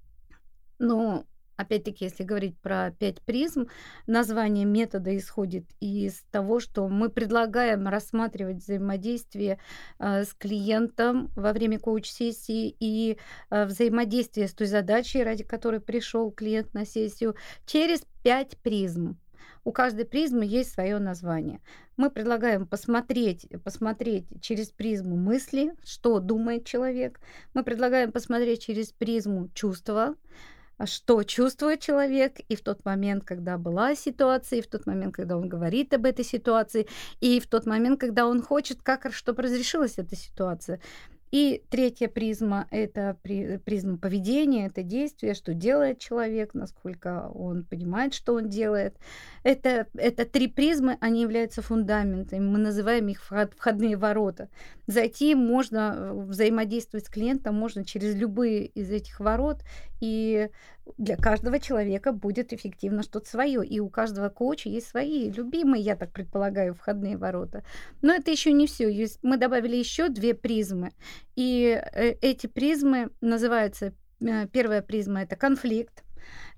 Но 0.78 1.24
опять-таки, 1.58 2.04
если 2.04 2.22
говорить 2.22 2.56
про 2.58 2.92
пять 2.92 3.20
призм, 3.20 3.66
название 4.06 4.64
метода 4.64 5.14
исходит 5.16 5.64
из 5.80 6.22
того, 6.30 6.60
что 6.60 6.88
мы 6.88 7.10
предлагаем 7.10 7.88
рассматривать 7.88 8.62
взаимодействие 8.62 9.58
э, 9.98 10.24
с 10.24 10.32
клиентом 10.34 11.30
во 11.36 11.52
время 11.52 11.78
коуч-сессии 11.78 12.74
и 12.78 13.18
э, 13.50 13.66
взаимодействие 13.66 14.48
с 14.48 14.54
той 14.54 14.68
задачей, 14.68 15.22
ради 15.22 15.42
которой 15.42 15.80
пришел 15.80 16.30
клиент 16.30 16.72
на 16.74 16.86
сессию, 16.86 17.34
через 17.66 18.02
пять 18.22 18.56
призм. 18.58 19.18
У 19.64 19.72
каждой 19.72 20.04
призмы 20.06 20.46
есть 20.46 20.72
свое 20.72 20.98
название. 20.98 21.60
Мы 21.96 22.10
предлагаем 22.10 22.66
посмотреть, 22.66 23.48
посмотреть 23.64 24.26
через 24.40 24.70
призму 24.70 25.16
мысли, 25.16 25.74
что 25.84 26.20
думает 26.20 26.64
человек. 26.64 27.20
Мы 27.52 27.64
предлагаем 27.64 28.12
посмотреть 28.12 28.62
через 28.62 28.92
призму 28.92 29.50
чувства, 29.54 30.14
что 30.86 31.22
чувствует 31.22 31.80
человек, 31.80 32.38
и 32.48 32.56
в 32.56 32.60
тот 32.60 32.84
момент, 32.84 33.24
когда 33.24 33.58
была 33.58 33.94
ситуация, 33.94 34.60
и 34.60 34.62
в 34.62 34.68
тот 34.68 34.86
момент, 34.86 35.14
когда 35.14 35.36
он 35.36 35.48
говорит 35.48 35.92
об 35.94 36.04
этой 36.04 36.24
ситуации, 36.24 36.86
и 37.20 37.40
в 37.40 37.46
тот 37.46 37.66
момент, 37.66 38.00
когда 38.00 38.26
он 38.26 38.42
хочет, 38.42 38.82
как, 38.82 39.12
чтобы 39.12 39.42
разрешилась 39.42 39.98
эта 39.98 40.16
ситуация. 40.16 40.80
И 41.30 41.62
третья 41.68 42.08
призма– 42.08 42.66
это 42.70 43.16
призма 43.22 43.98
поведения, 43.98 44.66
это 44.66 44.82
действие, 44.82 45.34
что 45.34 45.52
делает 45.52 45.98
человек, 45.98 46.54
насколько 46.54 47.30
он 47.34 47.64
понимает, 47.64 48.14
что 48.14 48.34
он 48.34 48.48
делает. 48.48 48.96
Это, 49.42 49.86
это 49.94 50.24
три 50.24 50.46
призмы, 50.48 50.96
они 51.00 51.22
являются 51.22 51.60
фундаментами, 51.60 52.40
мы 52.40 52.58
называем 52.58 53.08
их 53.08 53.22
входные 53.56 53.96
ворота. 53.96 54.48
Зайти 54.86 55.34
можно, 55.34 55.94
э, 55.96 56.12
взаимодействовать 56.14 57.06
с 57.06 57.10
клиентом 57.10 57.54
можно 57.54 57.84
через 57.84 58.14
любые 58.14 58.64
из 58.66 58.90
этих 58.90 59.20
ворот, 59.20 59.62
и 60.00 60.48
для 60.96 61.16
каждого 61.16 61.60
человека 61.60 62.12
будет 62.12 62.52
эффективно 62.52 63.02
что-то 63.02 63.28
свое. 63.28 63.66
И 63.66 63.80
у 63.80 63.88
каждого 63.88 64.28
коуча 64.28 64.68
есть 64.68 64.88
свои 64.88 65.30
любимые, 65.30 65.82
я 65.82 65.96
так 65.96 66.12
предполагаю, 66.12 66.74
входные 66.74 67.16
ворота. 67.16 67.64
Но 68.02 68.14
это 68.14 68.30
еще 68.30 68.52
не 68.52 68.66
все. 68.66 68.88
Мы 69.22 69.36
добавили 69.36 69.76
еще 69.76 70.08
две 70.08 70.34
призмы. 70.34 70.92
И 71.36 71.80
э, 71.92 72.14
эти 72.20 72.46
призмы 72.46 73.10
называются 73.20 73.92
э, 74.20 74.46
первая 74.48 74.82
призма 74.82 75.22
это 75.22 75.36
конфликт, 75.36 76.04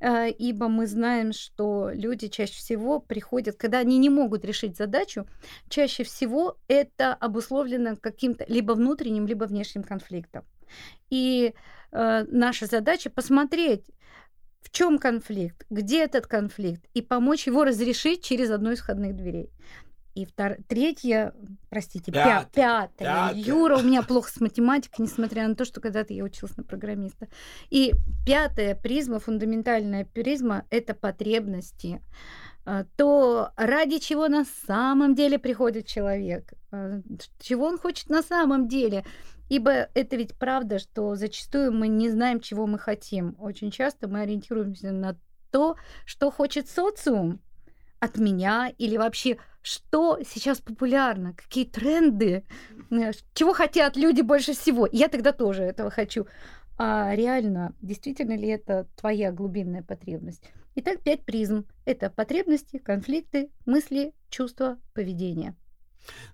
э, 0.00 0.30
ибо 0.30 0.68
мы 0.68 0.86
знаем, 0.86 1.32
что 1.32 1.90
люди 1.92 2.28
чаще 2.28 2.54
всего 2.54 3.00
приходят, 3.00 3.56
когда 3.56 3.78
они 3.78 3.98
не 3.98 4.10
могут 4.10 4.44
решить 4.44 4.76
задачу, 4.76 5.26
чаще 5.68 6.04
всего 6.04 6.56
это 6.68 7.14
обусловлено 7.14 7.96
каким-то 7.96 8.44
либо 8.48 8.72
внутренним, 8.72 9.26
либо 9.26 9.44
внешним 9.44 9.82
конфликтом. 9.82 10.44
И 11.10 11.54
э, 11.92 12.24
наша 12.28 12.66
задача 12.66 13.10
посмотреть, 13.10 13.84
в 14.62 14.70
чем 14.70 14.98
конфликт, 14.98 15.64
где 15.70 16.04
этот 16.04 16.26
конфликт, 16.26 16.84
и 16.94 17.02
помочь 17.02 17.46
его 17.46 17.64
разрешить 17.64 18.22
через 18.22 18.50
одну 18.50 18.72
из 18.72 18.80
входных 18.80 19.16
дверей. 19.16 19.50
И 20.14 20.26
втор... 20.26 20.56
третье, 20.68 21.32
простите, 21.68 22.10
пятое. 22.10 22.48
пятое. 22.52 23.32
Юра, 23.34 23.78
у 23.78 23.82
меня 23.82 24.02
плохо 24.02 24.30
с 24.30 24.40
математикой, 24.40 25.04
несмотря 25.04 25.46
на 25.46 25.54
то, 25.54 25.64
что 25.64 25.80
когда-то 25.80 26.12
я 26.12 26.24
училась 26.24 26.56
на 26.56 26.64
программиста. 26.64 27.28
И 27.70 27.92
пятая 28.26 28.74
призма, 28.74 29.20
фундаментальная 29.20 30.04
призма, 30.04 30.64
это 30.70 30.94
потребности. 30.94 32.02
А, 32.66 32.84
то 32.96 33.50
ради 33.56 33.98
чего 33.98 34.28
на 34.28 34.44
самом 34.66 35.14
деле 35.14 35.38
приходит 35.38 35.86
человек, 35.86 36.52
а, 36.70 37.00
чего 37.40 37.66
он 37.66 37.78
хочет 37.78 38.10
на 38.10 38.22
самом 38.22 38.68
деле. 38.68 39.04
Ибо 39.50 39.88
это 39.94 40.14
ведь 40.14 40.36
правда, 40.36 40.78
что 40.78 41.16
зачастую 41.16 41.72
мы 41.72 41.88
не 41.88 42.08
знаем, 42.08 42.40
чего 42.40 42.68
мы 42.68 42.78
хотим. 42.78 43.34
Очень 43.38 43.72
часто 43.72 44.06
мы 44.06 44.20
ориентируемся 44.20 44.92
на 44.92 45.18
то, 45.50 45.76
что 46.06 46.30
хочет 46.30 46.68
социум 46.68 47.40
от 47.98 48.16
меня 48.16 48.72
или 48.78 48.96
вообще 48.96 49.38
что 49.60 50.20
сейчас 50.24 50.60
популярно, 50.60 51.34
какие 51.34 51.64
тренды, 51.64 52.44
э, 52.90 53.10
чего 53.34 53.52
хотят 53.52 53.96
люди 53.96 54.22
больше 54.22 54.52
всего. 54.52 54.88
Я 54.90 55.08
тогда 55.08 55.32
тоже 55.32 55.64
этого 55.64 55.90
хочу. 55.90 56.26
А 56.78 57.12
реально, 57.14 57.74
действительно 57.82 58.36
ли 58.36 58.48
это 58.48 58.86
твоя 58.96 59.32
глубинная 59.32 59.82
потребность? 59.82 60.44
Итак, 60.76 61.00
пять 61.02 61.24
призм. 61.24 61.66
Это 61.84 62.08
потребности, 62.08 62.78
конфликты, 62.78 63.50
мысли, 63.66 64.14
чувства, 64.30 64.78
поведение. 64.94 65.56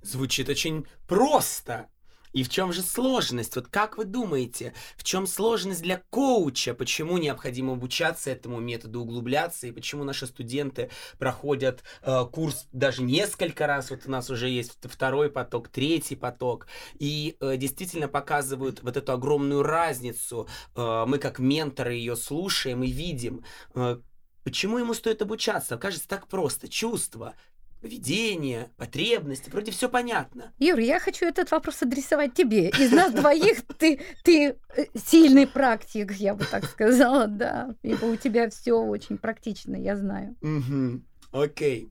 Звучит 0.02 0.50
очень 0.50 0.87
просто. 1.08 1.88
И 2.37 2.43
в 2.43 2.50
чем 2.50 2.71
же 2.71 2.83
сложность? 2.83 3.57
Вот 3.57 3.69
как 3.69 3.97
вы 3.97 4.05
думаете, 4.05 4.75
в 4.99 5.05
чем 5.05 5.26
сложность 5.26 5.81
для 5.81 6.02
коуча? 6.11 6.75
Почему 6.75 7.16
необходимо 7.16 7.73
обучаться 7.73 8.28
этому 8.28 8.61
методу, 8.61 9.00
углубляться? 9.00 9.66
И 9.66 9.73
почему 9.73 10.05
наши 10.05 10.26
студенты 10.26 10.90
проходят 11.19 11.83
э, 12.02 12.26
курс 12.31 12.69
даже 12.73 13.02
несколько 13.02 13.66
раз? 13.66 13.88
Вот 13.88 14.00
у 14.05 14.11
нас 14.11 14.28
уже 14.28 14.50
есть 14.50 14.76
второй 14.83 15.31
поток, 15.31 15.69
третий 15.69 16.14
поток. 16.14 16.66
И 16.99 17.38
э, 17.40 17.57
действительно 17.57 18.07
показывают 18.07 18.83
вот 18.83 18.99
эту 18.99 19.12
огромную 19.12 19.62
разницу. 19.62 20.47
Э, 20.75 21.07
мы 21.07 21.16
как 21.16 21.38
менторы 21.38 21.95
ее 21.95 22.16
слушаем 22.16 22.83
и 22.83 22.90
видим. 22.90 23.47
Э, 23.75 23.97
Почему 24.45 24.78
ему 24.78 24.95
стоит 24.95 25.23
обучаться? 25.23 25.76
Кажется, 25.76 26.07
так 26.07 26.28
просто. 26.28 26.69
Чувства, 26.69 27.35
поведение, 27.80 28.71
потребности, 28.76 29.50
вроде 29.50 29.71
все 29.71 29.88
понятно. 29.88 30.52
Юр, 30.59 30.78
я 30.78 30.99
хочу 30.99 31.26
этот 31.26 31.50
вопрос 31.50 31.83
адресовать 31.83 32.35
тебе. 32.35 32.71
Из 32.71 32.90
нас 32.92 33.12
двоих 33.12 33.66
ты, 33.78 34.00
ты 34.25 34.59
э, 34.76 34.87
сильный 34.95 35.47
практик, 35.47 36.12
я 36.12 36.35
бы 36.35 36.45
так 36.45 36.64
сказала, 36.64 37.26
да. 37.26 37.75
Ибо 37.83 38.06
у 38.06 38.16
тебя 38.16 38.50
все 38.50 38.73
очень 38.73 39.18
практично, 39.18 39.76
я 39.76 39.97
знаю. 39.97 40.37
Угу. 40.40 41.02
Окей. 41.33 41.90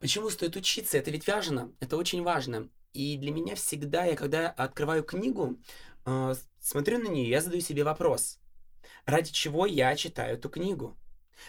Почему 0.00 0.28
стоит 0.30 0.56
учиться? 0.56 0.98
Это 0.98 1.10
ведь 1.10 1.26
важно, 1.26 1.72
это 1.80 1.96
очень 1.96 2.22
важно. 2.22 2.68
И 2.92 3.16
для 3.16 3.32
меня 3.32 3.54
всегда, 3.54 4.04
я 4.04 4.16
когда 4.16 4.50
открываю 4.50 5.02
книгу, 5.02 5.58
э, 6.04 6.34
смотрю 6.60 6.98
на 6.98 7.08
нее, 7.08 7.28
я 7.28 7.40
задаю 7.40 7.62
себе 7.62 7.84
вопрос. 7.84 8.38
Ради 9.06 9.32
чего 9.32 9.66
я 9.66 9.96
читаю 9.96 10.36
эту 10.36 10.48
книгу? 10.48 10.96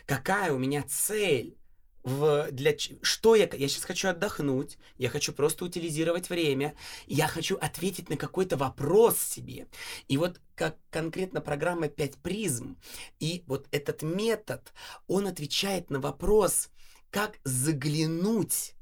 Какая 0.06 0.52
у 0.54 0.58
меня 0.58 0.84
цель? 0.88 1.58
В, 2.06 2.52
для 2.52 2.74
что 3.02 3.36
я 3.36 3.50
я 3.52 3.68
сейчас 3.68 3.84
хочу 3.84 4.08
отдохнуть, 4.08 4.78
я 4.98 5.10
хочу 5.10 5.34
просто 5.34 5.66
утилизировать 5.66 6.30
время, 6.30 6.76
я 7.08 7.28
хочу 7.28 7.58
ответить 7.58 8.10
на 8.10 8.16
какой-то 8.16 8.58
вопрос 8.58 9.20
себе. 9.20 9.68
И 10.08 10.18
вот 10.18 10.40
как 10.54 10.78
конкретно 10.92 11.42
программа 11.42 11.90
5 11.90 12.18
призм, 12.18 12.78
и 13.20 13.44
вот 13.48 13.68
этот 13.72 14.04
метод, 14.04 14.72
он 15.08 15.26
отвечает 15.26 15.90
на 15.90 16.00
вопрос, 16.00 16.70
как 17.10 17.40
заглянуть 17.44 18.76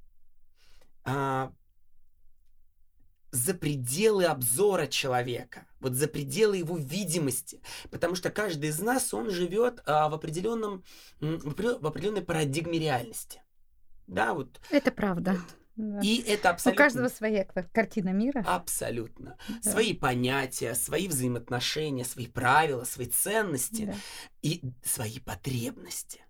а, 1.06 1.54
за 3.34 3.56
пределы 3.56 4.26
обзора 4.26 4.86
человека, 4.86 5.66
вот 5.80 5.94
за 5.94 6.08
пределы 6.08 6.58
его 6.58 6.78
видимости, 6.78 7.62
потому 7.90 8.14
что 8.14 8.30
каждый 8.30 8.70
из 8.70 8.80
нас, 8.80 9.12
он 9.14 9.32
живет 9.32 9.82
а, 9.88 10.08
в 10.08 10.14
определенном, 10.14 10.84
в 11.20 11.86
определенной 11.86 12.22
парадигме 12.22 12.78
реальности. 12.78 13.42
Да, 14.06 14.36
вот. 14.36 14.62
Это 14.70 14.92
правда. 14.92 15.38
И 15.76 16.24
это 16.28 16.52
абсолютно... 16.52 16.84
У 16.84 16.86
каждого 16.86 17.08
своя 17.08 17.46
картина 17.46 18.10
мира. 18.10 18.44
Абсолютно. 18.46 19.38
Да. 19.64 19.72
Свои 19.72 19.94
понятия, 19.94 20.76
свои 20.76 21.08
взаимоотношения, 21.08 22.06
свои 22.06 22.28
правила, 22.28 22.84
свои 22.84 23.08
ценности 23.08 23.86
да. 23.86 23.96
и 24.44 24.62
свои 24.84 25.20
потребности. 25.20 26.23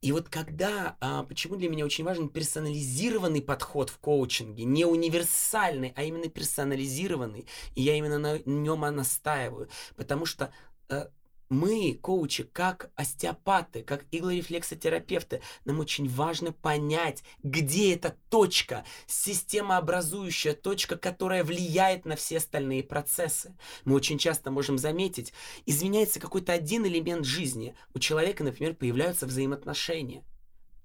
И 0.00 0.12
вот 0.12 0.28
когда, 0.28 0.96
а, 1.00 1.22
почему 1.24 1.56
для 1.56 1.68
меня 1.68 1.84
очень 1.84 2.04
важен 2.04 2.28
персонализированный 2.28 3.42
подход 3.42 3.90
в 3.90 3.98
коучинге, 3.98 4.64
не 4.64 4.84
универсальный, 4.84 5.92
а 5.94 6.02
именно 6.02 6.28
персонализированный, 6.28 7.46
и 7.74 7.82
я 7.82 7.96
именно 7.96 8.18
на 8.18 8.38
нем 8.46 8.80
настаиваю, 8.80 9.68
потому 9.96 10.24
что 10.24 10.52
э, 10.88 11.06
мы, 11.48 11.98
коучи, 12.00 12.44
как 12.44 12.90
остеопаты, 12.96 13.82
как 13.82 14.04
иглорефлексотерапевты, 14.10 15.42
нам 15.64 15.80
очень 15.80 16.08
важно 16.08 16.52
понять, 16.52 17.22
где 17.42 17.94
эта 17.94 18.16
точка, 18.30 18.84
системообразующая 19.06 20.54
точка, 20.54 20.96
которая 20.96 21.44
влияет 21.44 22.04
на 22.04 22.16
все 22.16 22.38
остальные 22.38 22.82
процессы. 22.82 23.56
Мы 23.84 23.94
очень 23.94 24.18
часто 24.18 24.50
можем 24.50 24.78
заметить, 24.78 25.32
изменяется 25.66 26.20
какой-то 26.20 26.52
один 26.52 26.86
элемент 26.86 27.24
жизни. 27.24 27.74
У 27.94 27.98
человека, 27.98 28.42
например, 28.42 28.74
появляются 28.74 29.26
взаимоотношения. 29.26 30.24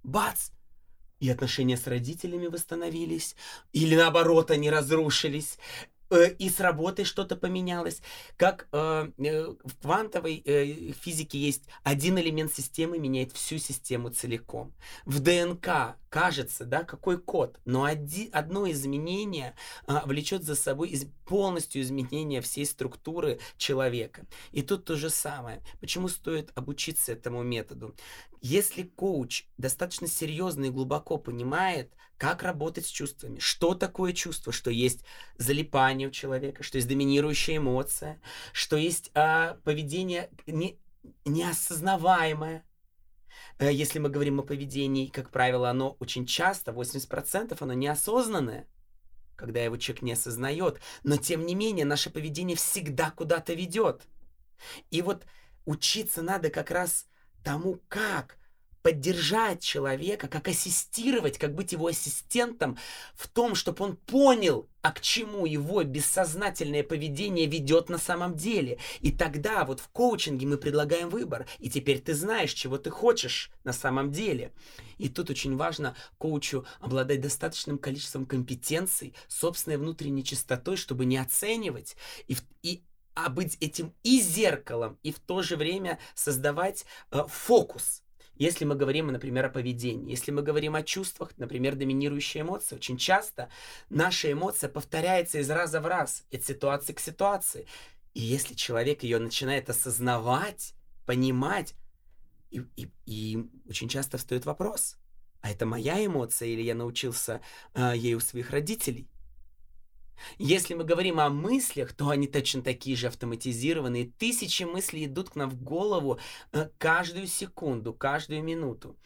Бац! 0.03 0.50
И 1.20 1.30
отношения 1.30 1.77
с 1.77 1.86
родителями 1.86 2.48
восстановились, 2.48 3.36
или 3.74 3.96
наоборот, 3.96 4.50
они 4.50 4.72
разрушились. 4.72 5.60
Э, 6.12 6.30
и 6.38 6.50
с 6.50 6.60
работой 6.60 7.06
что-то 7.06 7.38
поменялось. 7.38 8.01
Как 8.38 8.68
э, 8.74 9.12
э, 9.18 9.46
в 9.63 9.82
квантовой 9.82 10.44
э, 10.46 10.91
физике 10.91 11.39
есть 11.39 11.63
один 11.84 12.20
элемент 12.20 12.53
системы 12.53 13.00
меняет 13.00 13.32
всю 13.32 13.58
систему 13.58 14.10
целиком. 14.10 14.74
В 15.06 15.22
ДНК 15.22 15.96
кажется, 16.12 16.65
да, 16.65 16.84
какой 16.84 17.18
код, 17.18 17.58
но 17.63 17.86
оди, 17.86 18.30
одно 18.34 18.70
изменение 18.70 19.56
а, 19.88 20.06
влечет 20.06 20.44
за 20.44 20.56
собой 20.56 20.89
из, 20.89 21.06
полностью 21.25 21.82
изменение 21.82 22.41
всей 22.41 22.65
структуры 22.65 23.39
человека. 23.58 24.27
И 24.51 24.62
тут 24.62 24.84
то 24.84 24.98
же 24.98 25.10
самое. 25.10 25.63
Почему 25.80 26.10
стоит 26.10 26.51
обучиться 26.53 27.13
этому 27.13 27.44
методу? 27.44 27.96
Если 28.41 28.84
коуч 28.84 29.46
достаточно 29.58 30.08
серьезно 30.08 30.65
и 30.65 30.70
глубоко 30.70 31.18
понимает, 31.18 31.94
как 32.18 32.44
работать 32.44 32.86
с 32.86 32.89
чувствами, 32.89 33.39
что 33.39 33.74
такое 33.74 34.12
чувство, 34.12 34.51
что 34.51 34.70
есть 34.70 35.06
залипание 35.38 36.10
у 36.10 36.12
человека, 36.12 36.62
что 36.62 36.77
есть 36.77 36.89
доминирующая 36.89 37.56
эмоция, 37.56 38.22
что 38.51 38.75
есть 38.75 39.12
а, 39.13 39.58
поведение 39.63 40.30
не, 40.46 40.77
неосознаваемое, 41.24 42.65
если 43.59 44.00
мы 44.00 44.09
говорим 44.09 44.39
о 44.39 44.43
поведении, 44.43 45.07
как 45.07 45.29
правило, 45.29 45.69
оно 45.69 45.95
очень 46.00 46.25
часто, 46.25 46.71
80%, 46.71 47.55
оно 47.59 47.73
неосознанное, 47.73 48.67
когда 49.35 49.63
его 49.63 49.77
человек 49.77 50.01
не 50.03 50.13
осознает. 50.13 50.79
Но 51.03 51.17
тем 51.17 51.45
не 51.45 51.55
менее, 51.55 51.85
наше 51.85 52.09
поведение 52.09 52.57
всегда 52.57 53.11
куда-то 53.11 53.53
ведет. 53.53 54.07
И 54.89 55.01
вот 55.01 55.25
учиться 55.65 56.21
надо 56.21 56.50
как 56.50 56.71
раз 56.71 57.07
тому, 57.43 57.79
как 57.88 58.38
поддержать 58.81 59.61
человека, 59.61 60.27
как 60.27 60.47
ассистировать, 60.47 61.38
как 61.38 61.53
быть 61.55 61.71
его 61.71 61.88
ассистентом 61.88 62.77
в 63.13 63.27
том, 63.27 63.55
чтобы 63.55 63.83
он 63.83 63.95
понял, 63.95 64.67
а 64.81 64.91
к 64.91 65.01
чему 65.01 65.45
его 65.45 65.83
бессознательное 65.83 66.83
поведение 66.83 67.45
ведет 67.45 67.89
на 67.89 67.97
самом 67.97 68.35
деле. 68.35 68.79
И 69.00 69.11
тогда 69.11 69.63
вот 69.65 69.79
в 69.79 69.89
коучинге 69.89 70.47
мы 70.47 70.57
предлагаем 70.57 71.09
выбор. 71.09 71.45
И 71.59 71.69
теперь 71.69 72.00
ты 72.00 72.13
знаешь, 72.13 72.53
чего 72.53 72.77
ты 72.77 72.89
хочешь 72.89 73.51
на 73.63 73.73
самом 73.73 74.11
деле. 74.11 74.51
И 74.97 75.09
тут 75.09 75.29
очень 75.29 75.55
важно 75.55 75.95
коучу 76.17 76.65
обладать 76.79 77.21
достаточным 77.21 77.77
количеством 77.77 78.25
компетенций, 78.25 79.13
собственной 79.27 79.77
внутренней 79.77 80.23
чистотой, 80.23 80.77
чтобы 80.77 81.05
не 81.05 81.17
оценивать 81.17 81.95
и, 82.27 82.38
и 82.61 82.83
а 83.13 83.29
быть 83.29 83.57
этим 83.59 83.93
и 84.03 84.21
зеркалом, 84.21 84.97
и 85.03 85.11
в 85.11 85.19
то 85.19 85.41
же 85.41 85.57
время 85.57 86.00
создавать 86.15 86.85
э, 87.11 87.23
фокус 87.27 88.00
если 88.41 88.65
мы 88.65 88.74
говорим, 88.74 89.07
например, 89.07 89.45
о 89.45 89.50
поведении, 89.50 90.10
если 90.10 90.31
мы 90.31 90.41
говорим 90.41 90.74
о 90.74 90.81
чувствах, 90.81 91.29
например, 91.38 91.75
доминирующие 91.75 92.41
эмоции, 92.41 92.75
очень 92.75 92.98
часто 92.98 93.50
наша 93.89 94.31
эмоция 94.31 94.67
повторяется 94.67 95.38
из 95.38 95.50
раза 95.51 95.79
в 95.79 95.86
раз, 95.86 96.24
от 96.33 96.43
ситуации 96.43 96.93
к 96.93 97.00
ситуации. 97.00 97.67
И 98.15 98.21
если 98.21 98.55
человек 98.55 99.03
ее 99.03 99.19
начинает 99.19 99.69
осознавать, 99.69 100.74
понимать, 101.05 101.75
и, 102.50 102.63
и, 102.75 102.89
и 103.05 103.48
очень 103.69 103.89
часто 103.89 104.17
встает 104.17 104.45
вопрос, 104.45 104.98
а 105.41 105.51
это 105.51 105.67
моя 105.67 106.03
эмоция 106.03 106.50
или 106.50 106.63
я 106.63 106.74
научился 106.74 107.41
э, 107.75 107.93
ей 107.95 108.15
у 108.15 108.19
своих 108.19 108.50
родителей? 108.50 109.07
Если 110.38 110.73
мы 110.73 110.84
говорим 110.84 111.19
о 111.19 111.29
мыслях, 111.29 111.93
то 111.93 112.10
они 112.10 112.27
точно 112.27 112.62
такие 112.62 112.95
же 112.95 113.07
автоматизированные. 113.07 114.12
Тысячи 114.17 114.63
мыслей 114.63 115.05
идут 115.05 115.31
к 115.31 115.36
нам 115.36 115.49
в 115.49 115.62
голову 115.62 116.19
э, 116.51 116.69
каждую 116.77 117.27
секунду, 117.27 117.93
каждую 117.93 118.43
минуту. 118.43 118.97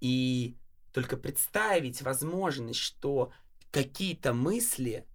И 0.00 0.56
только 0.92 1.16
представить 1.16 2.02
возможность, 2.02 2.80
что 2.80 3.32
какие-то 3.70 4.32
мысли, 4.32 5.06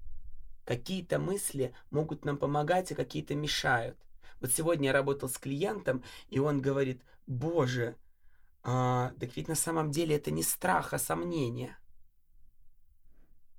какие-то 0.65 1.19
мысли 1.19 1.73
могут 1.89 2.25
нам 2.25 2.37
помогать, 2.37 2.91
а 2.91 2.95
какие-то 2.95 3.35
мешают. 3.35 3.97
Вот 4.39 4.51
сегодня 4.51 4.87
я 4.87 4.93
работал 4.93 5.29
с 5.29 5.37
клиентом, 5.37 6.03
и 6.29 6.39
он 6.39 6.61
говорит, 6.61 7.01
боже, 7.27 7.95
а, 8.63 9.13
так 9.19 9.35
ведь 9.35 9.47
на 9.47 9.55
самом 9.55 9.91
деле 9.91 10.15
это 10.15 10.31
не 10.31 10.43
страх, 10.43 10.93
а 10.93 10.99
сомнение. 10.99 11.77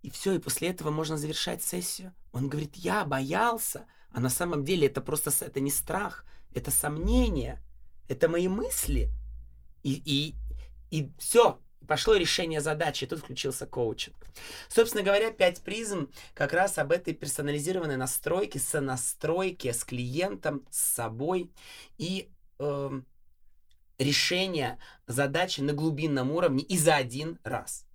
И 0.03 0.11
все, 0.11 0.35
и 0.35 0.39
после 0.39 0.69
этого 0.69 0.91
можно 0.91 1.17
завершать 1.17 1.63
сессию. 1.63 2.13
Он 2.33 2.49
говорит, 2.49 2.77
я 2.77 3.05
боялся, 3.05 3.87
а 4.11 4.21
на 4.21 4.31
самом 4.31 4.65
деле 4.65 4.89
это 4.89 5.01
просто 5.01 5.31
это 5.45 5.61
не 5.61 5.71
страх, 5.71 6.25
это 6.55 6.71
сомнение, 6.71 7.63
это 8.09 8.29
мои 8.29 8.49
мысли. 8.49 9.11
И, 9.83 10.03
и, 10.05 10.35
и 10.91 11.11
все, 11.19 11.61
пошло 11.87 12.17
решение 12.17 12.61
задачи, 12.61 13.05
и 13.05 13.07
тут 13.07 13.21
включился 13.21 13.67
коучинг. 13.67 14.17
Собственно 14.69 15.05
говоря, 15.05 15.31
пять 15.31 15.63
призм 15.63 16.11
как 16.35 16.53
раз 16.53 16.79
об 16.79 16.93
этой 16.93 17.15
персонализированной 17.15 17.97
настройке, 17.97 18.59
сонастройке 18.59 19.73
с 19.73 19.85
клиентом, 19.85 20.67
с 20.71 20.79
собой 20.79 21.53
и 21.99 22.29
э, 22.59 23.01
решение 23.99 24.79
задачи 25.07 25.61
на 25.61 25.73
глубинном 25.73 26.31
уровне 26.31 26.65
и 26.65 26.77
за 26.77 26.97
один 26.97 27.39
раз. 27.45 27.87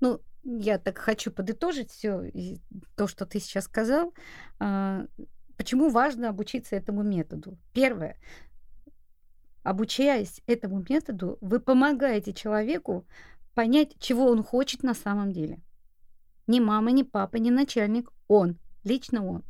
Ну, 0.00 0.20
я 0.46 0.78
так 0.78 0.98
хочу 0.98 1.30
подытожить 1.30 1.90
все 1.90 2.30
то, 2.94 3.08
что 3.08 3.26
ты 3.26 3.40
сейчас 3.40 3.64
сказал. 3.64 4.14
А, 4.60 5.06
почему 5.56 5.90
важно 5.90 6.28
обучиться 6.28 6.76
этому 6.76 7.02
методу? 7.02 7.58
Первое. 7.72 8.16
Обучаясь 9.62 10.40
этому 10.46 10.84
методу, 10.88 11.38
вы 11.40 11.58
помогаете 11.58 12.32
человеку 12.32 13.06
понять, 13.54 13.96
чего 13.98 14.26
он 14.26 14.44
хочет 14.44 14.84
на 14.84 14.94
самом 14.94 15.32
деле. 15.32 15.60
Ни 16.46 16.60
мама, 16.60 16.92
ни 16.92 17.02
папа, 17.02 17.36
ни 17.36 17.50
начальник. 17.50 18.12
Он. 18.28 18.56
Лично 18.84 19.26
он. 19.26 19.42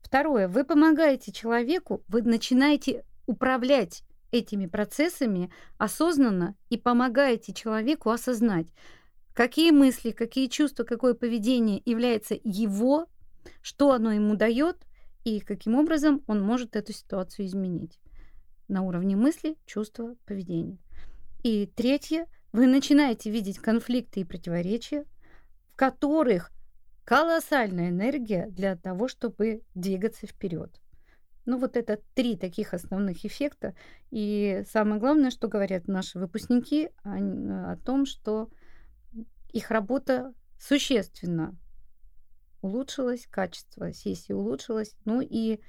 Второе. 0.00 0.48
Вы 0.48 0.64
помогаете 0.64 1.30
человеку, 1.32 2.02
вы 2.08 2.22
начинаете 2.22 3.04
управлять 3.26 4.02
этими 4.30 4.66
процессами 4.66 5.50
осознанно 5.76 6.56
и 6.70 6.78
помогаете 6.78 7.52
человеку 7.52 8.10
осознать, 8.10 8.66
какие 9.36 9.70
мысли, 9.70 10.12
какие 10.12 10.48
чувства, 10.48 10.84
какое 10.84 11.12
поведение 11.12 11.82
является 11.84 12.36
его, 12.42 13.06
что 13.60 13.92
оно 13.92 14.10
ему 14.10 14.34
дает 14.34 14.78
и 15.24 15.40
каким 15.40 15.74
образом 15.74 16.24
он 16.26 16.42
может 16.42 16.74
эту 16.74 16.94
ситуацию 16.94 17.46
изменить 17.46 18.00
на 18.66 18.82
уровне 18.82 19.14
мысли, 19.14 19.56
чувства, 19.66 20.16
поведения. 20.24 20.78
И 21.42 21.66
третье, 21.66 22.26
вы 22.52 22.66
начинаете 22.66 23.30
видеть 23.30 23.58
конфликты 23.58 24.20
и 24.20 24.24
противоречия, 24.24 25.04
в 25.70 25.76
которых 25.76 26.50
колоссальная 27.04 27.90
энергия 27.90 28.46
для 28.48 28.74
того, 28.74 29.06
чтобы 29.06 29.62
двигаться 29.74 30.26
вперед. 30.26 30.80
Ну 31.44 31.58
вот 31.58 31.76
это 31.76 32.00
три 32.14 32.36
таких 32.36 32.72
основных 32.72 33.26
эффекта. 33.26 33.74
И 34.10 34.64
самое 34.66 34.98
главное, 34.98 35.30
что 35.30 35.46
говорят 35.46 35.88
наши 35.88 36.18
выпускники 36.18 36.88
о, 37.04 37.72
о 37.72 37.76
том, 37.76 38.06
что 38.06 38.48
их 39.52 39.70
работа 39.70 40.32
существенно 40.58 41.56
улучшилась, 42.62 43.26
качество 43.30 43.92
сессии 43.92 44.32
улучшилось, 44.32 44.94
ну 45.04 45.20
и 45.20 45.60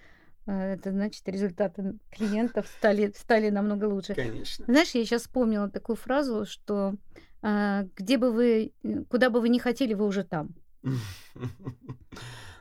э, 0.46 0.74
это 0.74 0.92
значит, 0.92 1.28
результаты 1.28 1.96
клиентов 2.12 2.68
стали, 2.68 3.13
стали 3.16 3.50
намного 3.50 3.86
лучше. 3.86 4.16
Конечно. 4.16 4.66
Знаешь, 4.66 4.92
я 4.92 5.06
сейчас 5.06 5.24
вспомнила 5.24 5.70
такую 5.70 5.96
фразу, 5.96 6.46
что 6.46 6.96
э, 7.44 7.88
где 7.96 8.18
бы 8.18 8.32
вы, 8.32 8.74
куда 9.10 9.30
бы 9.30 9.42
вы 9.42 9.50
ни 9.50 9.60
хотели, 9.60 9.94
вы 9.94 10.06
уже 10.06 10.24
там. 10.24 10.56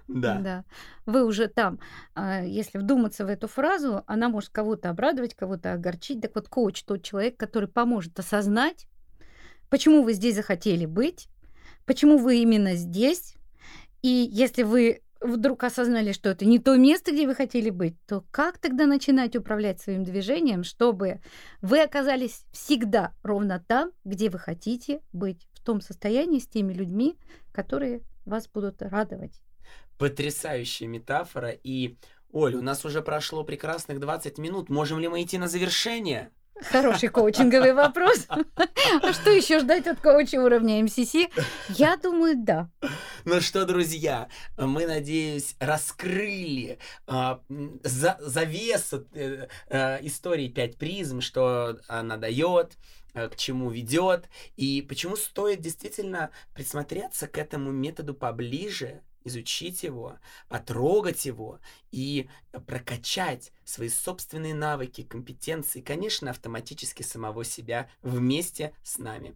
Да. 0.08 0.38
Да. 0.38 0.64
Вы 1.04 1.24
уже 1.24 1.48
там. 1.48 1.80
А, 2.14 2.40
если 2.42 2.78
вдуматься 2.78 3.26
в 3.26 3.28
эту 3.28 3.48
фразу, 3.48 4.04
она 4.06 4.28
может 4.28 4.50
кого-то 4.50 4.90
обрадовать, 4.90 5.34
кого-то 5.34 5.72
огорчить. 5.72 6.20
Так 6.20 6.36
вот, 6.36 6.48
коуч 6.48 6.84
тот 6.84 7.02
человек, 7.02 7.36
который 7.36 7.68
поможет 7.68 8.16
осознать, 8.18 8.86
почему 9.70 10.02
вы 10.02 10.12
здесь 10.12 10.36
захотели 10.36 10.86
быть, 10.86 11.28
почему 11.84 12.18
вы 12.18 12.38
именно 12.38 12.74
здесь. 12.74 13.34
И 14.02 14.28
если 14.30 14.62
вы 14.62 15.02
вдруг 15.20 15.64
осознали, 15.64 16.12
что 16.12 16.28
это 16.28 16.44
не 16.44 16.58
то 16.58 16.76
место, 16.76 17.12
где 17.12 17.26
вы 17.26 17.34
хотели 17.34 17.70
быть, 17.70 17.94
то 18.06 18.24
как 18.30 18.58
тогда 18.58 18.86
начинать 18.86 19.36
управлять 19.36 19.80
своим 19.80 20.04
движением, 20.04 20.64
чтобы 20.64 21.20
вы 21.62 21.82
оказались 21.82 22.44
всегда 22.52 23.14
ровно 23.22 23.64
там, 23.66 23.92
где 24.04 24.28
вы 24.30 24.38
хотите 24.38 25.00
быть, 25.12 25.48
в 25.54 25.62
том 25.62 25.80
состоянии 25.80 26.38
с 26.38 26.46
теми 26.46 26.72
людьми, 26.72 27.16
которые 27.52 28.02
вас 28.24 28.48
будут 28.48 28.82
радовать? 28.82 29.40
Потрясающая 29.98 30.86
метафора. 30.86 31.50
И, 31.50 31.96
Оль, 32.30 32.54
у 32.54 32.62
нас 32.62 32.84
уже 32.84 33.00
прошло 33.02 33.44
прекрасных 33.44 33.98
20 33.98 34.38
минут. 34.38 34.68
Можем 34.68 34.98
ли 34.98 35.08
мы 35.08 35.22
идти 35.22 35.38
на 35.38 35.48
завершение? 35.48 36.30
Хороший 36.62 37.08
коучинговый 37.08 37.74
вопрос. 37.74 38.26
А 38.28 39.12
что 39.12 39.30
еще 39.30 39.58
ждать 39.58 39.86
от 39.86 40.00
коуча 40.00 40.36
уровня 40.36 40.82
МСС? 40.82 41.14
Я 41.68 41.96
думаю, 41.96 42.34
да. 42.36 42.70
Ну 43.24 43.40
что, 43.40 43.66
друзья, 43.66 44.28
мы, 44.56 44.86
надеюсь, 44.86 45.56
раскрыли 45.58 46.78
а, 47.06 47.40
за, 47.82 48.16
завесу 48.20 49.06
э, 49.12 49.48
э, 49.68 50.06
истории 50.06 50.48
«Пять 50.48 50.76
призм», 50.76 51.20
что 51.20 51.78
она 51.88 52.16
дает, 52.16 52.76
э, 53.14 53.28
к 53.28 53.36
чему 53.36 53.70
ведет, 53.70 54.28
и 54.56 54.80
почему 54.82 55.16
стоит 55.16 55.60
действительно 55.60 56.30
присмотреться 56.54 57.26
к 57.26 57.36
этому 57.36 57.70
методу 57.70 58.14
поближе, 58.14 59.02
изучить 59.26 59.82
его, 59.82 60.18
потрогать 60.48 61.26
его 61.26 61.60
и 61.90 62.28
прокачать 62.66 63.52
свои 63.64 63.88
собственные 63.88 64.54
навыки, 64.54 65.02
компетенции, 65.02 65.80
конечно, 65.80 66.30
автоматически 66.30 67.02
самого 67.02 67.44
себя 67.44 67.88
вместе 68.02 68.72
с 68.82 68.98
нами. 68.98 69.34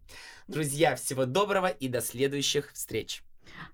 Друзья, 0.49 0.97
всего 0.97 1.27
доброго 1.27 1.69
и 1.69 1.89
до 1.89 2.01
следующих 2.01 2.73
встреч. 2.73 3.23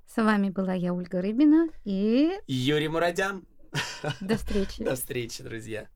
С 0.06 0.16
вами 0.16 0.50
была 0.50 0.74
я, 0.74 0.94
Ольга 0.94 1.20
Рыбина 1.20 1.68
и... 1.84 2.32
Юрий 2.46 2.88
Мурадян. 2.88 3.46
До 4.20 4.36
встречи. 4.36 4.82
До 4.84 4.94
встречи, 4.94 5.42
друзья. 5.42 5.88